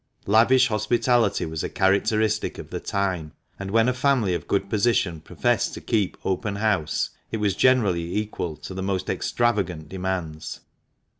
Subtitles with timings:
[0.25, 5.19] Lavish hospitality was a characteristic of the time, and when a family of good position
[5.21, 10.61] professed to keep "open house," it was generally equal to the most extravagant demands.